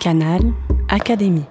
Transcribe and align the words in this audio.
Canal 0.00 0.40
Académie. 0.88 1.44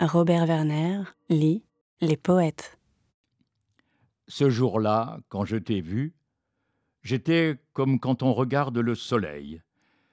Robert 0.00 0.46
Werner 0.46 1.02
lit 1.28 1.64
Les 2.00 2.16
poètes. 2.16 2.78
Ce 4.28 4.48
jour-là, 4.48 5.18
quand 5.30 5.44
je 5.44 5.56
t'ai 5.56 5.80
vu, 5.80 6.14
j'étais 7.02 7.56
comme 7.72 7.98
quand 7.98 8.22
on 8.22 8.32
regarde 8.32 8.78
le 8.78 8.94
soleil. 8.94 9.62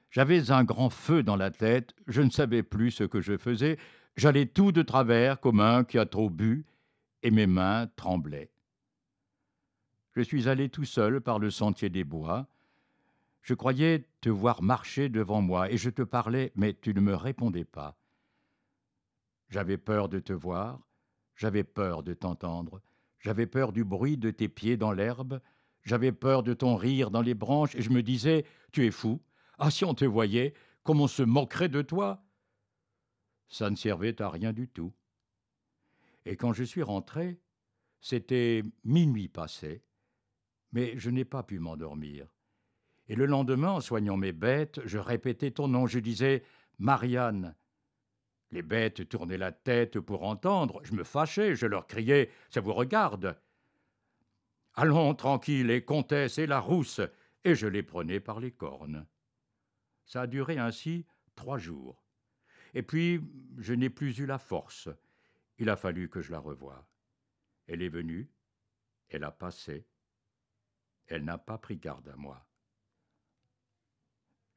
J'avais 0.10 0.50
un 0.50 0.64
grand 0.64 0.90
feu 0.90 1.22
dans 1.22 1.36
la 1.36 1.52
tête, 1.52 1.94
je 2.08 2.24
ne 2.24 2.32
savais 2.32 2.64
plus 2.64 2.90
ce 2.90 3.04
que 3.04 3.22
je 3.22 3.38
faisais, 3.38 3.78
j'allais 4.18 4.48
tout 4.48 4.72
de 4.72 4.82
travers 4.82 5.40
comme 5.42 5.60
un 5.60 5.84
qui 5.84 6.00
a 6.00 6.08
trop 6.08 6.32
bu, 6.32 6.66
et 7.22 7.30
mes 7.30 7.46
mains 7.46 7.88
tremblaient. 7.96 8.50
Je 10.16 10.22
suis 10.22 10.50
allé 10.50 10.70
tout 10.70 10.86
seul 10.86 11.22
par 11.22 11.38
le 11.38 11.52
sentier 11.52 11.90
des 11.90 12.04
bois. 12.04 12.48
Je 13.44 13.54
croyais 13.54 14.08
te 14.22 14.30
voir 14.30 14.64
marcher 14.64 15.10
devant 15.10 15.42
moi, 15.42 15.70
et 15.70 15.78
je 15.78 15.90
te 15.90 16.02
parlais, 16.02 16.54
mais 16.56 16.74
tu 16.74 16.94
ne 16.94 17.02
me 17.02 17.14
répondais 17.14 17.66
pas. 17.66 18.00
J'avais 19.50 19.78
peur 19.78 20.08
de 20.08 20.20
te 20.20 20.32
voir, 20.32 20.88
j'avais 21.36 21.66
peur 21.66 22.04
de 22.04 22.14
t'entendre, 22.14 22.82
j'avais 23.20 23.46
peur 23.46 23.74
du 23.74 23.84
bruit 23.84 24.18
de 24.18 24.32
tes 24.32 24.48
pieds 24.48 24.78
dans 24.78 24.94
l'herbe, 24.94 25.42
j'avais 25.82 26.14
peur 26.14 26.42
de 26.42 26.54
ton 26.54 26.76
rire 26.76 27.12
dans 27.12 27.22
les 27.22 27.34
branches, 27.34 27.76
et 27.76 27.82
je 27.82 27.90
me 27.90 28.02
disais, 28.02 28.46
tu 28.72 28.86
es 28.86 28.92
fou. 28.92 29.22
Ah, 29.60 29.70
si 29.70 29.84
on 29.84 29.94
te 29.94 30.06
voyait, 30.06 30.54
comme 30.84 31.02
on 31.02 31.08
se 31.08 31.22
moquerait 31.24 31.70
de 31.70 31.82
toi? 31.82 32.26
Ça 33.50 33.70
ne 33.70 33.76
servait 33.76 34.22
à 34.22 34.30
rien 34.30 34.54
du 34.54 34.70
tout. 34.70 34.94
Et 36.26 36.38
quand 36.38 36.54
je 36.54 36.64
suis 36.64 36.82
rentré, 36.82 37.42
c'était 38.00 38.64
minuit 38.86 39.28
passé, 39.28 39.84
mais 40.72 40.98
je 40.98 41.10
n'ai 41.10 41.26
pas 41.26 41.44
pu 41.44 41.60
m'endormir. 41.60 42.34
Et 43.08 43.16
le 43.16 43.26
lendemain, 43.26 43.72
en 43.72 43.82
soignant 43.82 44.18
mes 44.18 44.32
bêtes, 44.32 44.80
je 44.86 44.98
répétais 44.98 45.52
ton 45.52 45.68
nom, 45.68 45.88
je 45.88 46.00
disais 46.00 46.44
Marianne. 46.80 47.56
Les 48.52 48.62
bêtes 48.62 49.10
tournaient 49.10 49.38
la 49.38 49.52
tête 49.52 50.00
pour 50.00 50.24
entendre, 50.24 50.82
je 50.84 50.94
me 50.94 51.04
fâchais, 51.04 51.56
je 51.56 51.66
leur 51.66 51.88
criais 51.88 52.30
Ça 52.50 52.62
vous 52.62 52.74
regarde 52.74 53.38
Allons, 54.76 55.14
tranquille, 55.14 55.70
et 55.70 55.84
comtesse 55.84 56.38
et 56.38 56.48
la 56.48 56.60
rousse, 56.60 57.02
et 57.44 57.56
je 57.56 57.68
les 57.68 57.84
prenais 57.84 58.20
par 58.20 58.40
les 58.40 58.52
cornes. 58.52 59.06
Ça 60.06 60.22
a 60.22 60.28
duré 60.28 60.58
ainsi 60.58 61.06
trois 61.36 61.58
jours. 61.58 62.04
Et 62.74 62.82
puis, 62.82 63.22
je 63.58 63.74
n'ai 63.74 63.90
plus 63.90 64.18
eu 64.20 64.26
la 64.26 64.40
force. 64.40 64.90
Il 65.60 65.70
a 65.70 65.76
fallu 65.76 66.10
que 66.10 66.22
je 66.22 66.32
la 66.32 66.40
revoie. 66.40 66.88
Elle 67.68 67.82
est 67.82 67.90
venue, 67.90 68.32
elle 69.10 69.24
a 69.24 69.32
passé, 69.32 69.86
elle 71.08 71.24
n'a 71.24 71.38
pas 71.38 71.58
pris 71.58 71.78
garde 71.78 72.10
à 72.10 72.16
moi. 72.16 72.46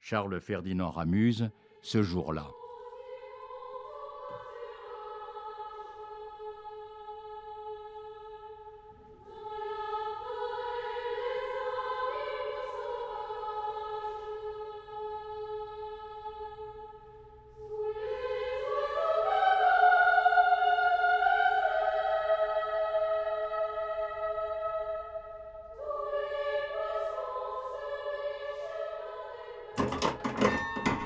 Charles 0.08 0.40
Ferdinand 0.40 0.92
Ramuse, 0.92 1.50
ce 1.82 2.00
jour-là. 2.00 2.46